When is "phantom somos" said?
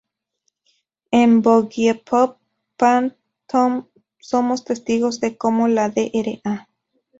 2.75-4.63